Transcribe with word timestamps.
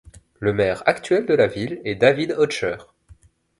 Le 0.39 0.51
maire 0.51 0.81
actuel 0.87 1.27
de 1.27 1.35
la 1.35 1.45
ville 1.45 1.79
est 1.85 1.93
David 1.93 2.31
Hatcher. 2.31 2.77